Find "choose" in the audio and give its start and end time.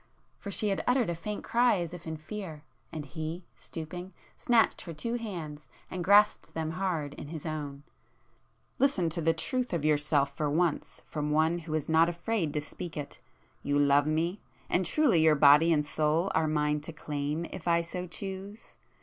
18.07-18.77